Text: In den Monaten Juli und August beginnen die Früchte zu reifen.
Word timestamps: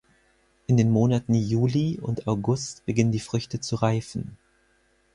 In 0.65 0.77
den 0.77 0.89
Monaten 0.89 1.35
Juli 1.35 1.99
und 2.01 2.25
August 2.27 2.83
beginnen 2.87 3.11
die 3.11 3.19
Früchte 3.19 3.59
zu 3.59 3.75
reifen. 3.75 4.35